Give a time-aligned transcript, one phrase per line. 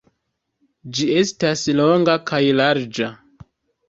[0.99, 3.11] Ĝi estas longa kaj larĝa.